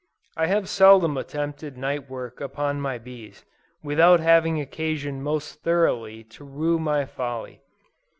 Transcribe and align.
I 0.35 0.47
have 0.47 0.67
seldom 0.67 1.15
attempted 1.15 1.77
night 1.77 2.09
work 2.09 2.41
upon 2.41 2.81
my 2.81 2.97
bees, 2.97 3.45
without 3.83 4.19
having 4.19 4.59
occasion 4.59 5.21
most 5.21 5.61
thoroughly 5.61 6.23
to 6.23 6.43
rue 6.43 6.79
my 6.79 7.05
folly. 7.05 7.61